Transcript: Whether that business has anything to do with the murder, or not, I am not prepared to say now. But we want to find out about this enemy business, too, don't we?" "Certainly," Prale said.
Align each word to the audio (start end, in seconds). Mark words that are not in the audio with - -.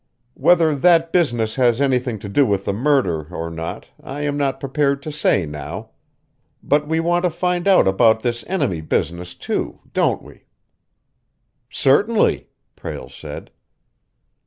Whether 0.33 0.73
that 0.77 1.11
business 1.11 1.57
has 1.57 1.79
anything 1.79 2.17
to 2.25 2.27
do 2.27 2.43
with 2.43 2.65
the 2.65 2.73
murder, 2.73 3.25
or 3.31 3.51
not, 3.51 3.89
I 4.01 4.21
am 4.21 4.35
not 4.35 4.59
prepared 4.59 5.03
to 5.03 5.11
say 5.11 5.45
now. 5.45 5.91
But 6.63 6.87
we 6.87 6.99
want 6.99 7.21
to 7.21 7.29
find 7.29 7.67
out 7.67 7.87
about 7.87 8.21
this 8.21 8.43
enemy 8.47 8.81
business, 8.81 9.35
too, 9.35 9.77
don't 9.93 10.23
we?" 10.23 10.45
"Certainly," 11.69 12.49
Prale 12.75 13.09
said. 13.09 13.51